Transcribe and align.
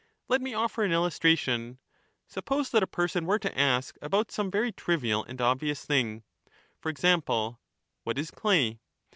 Let 0.27 0.41
me 0.41 0.55
offer 0.55 0.81
an 0.81 0.91
illustration: 0.91 1.77
Suppose 2.25 2.71
that 2.71 2.81
a 2.81 2.87
person 2.87 3.23
Socraies 3.23 3.27
were 3.27 3.37
to 3.37 3.59
ask 3.59 3.97
about 4.01 4.31
some 4.31 4.49
very 4.49 4.71
trivial 4.71 5.23
and 5.25 5.39
obvious 5.39 5.85
thing— 5.85 6.23
indicates 6.43 6.47
by 6.71 6.75
for 6.79 6.89
example, 6.89 7.59
What 8.03 8.17
is 8.17 8.31
clay? 8.31 8.79